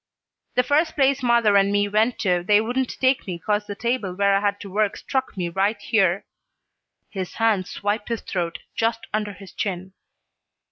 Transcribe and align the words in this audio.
"The 0.55 0.63
first 0.63 0.95
place 0.95 1.21
mother 1.21 1.55
and 1.55 1.71
me 1.71 1.87
went 1.87 2.17
to, 2.21 2.41
they 2.43 2.59
wouldn't 2.59 2.97
take 2.99 3.27
me 3.27 3.37
'cause 3.37 3.67
the 3.67 3.75
table 3.75 4.15
where 4.15 4.35
I'd 4.35 4.41
had 4.41 4.59
to 4.61 4.71
work 4.73 4.97
struck 4.97 5.37
me 5.37 5.47
right 5.47 5.77
here." 5.79 6.25
His 7.11 7.35
hands 7.35 7.69
swiped 7.69 8.09
his 8.09 8.21
throat 8.21 8.57
just 8.73 9.05
under 9.13 9.33
his 9.33 9.53
chin. 9.53 9.93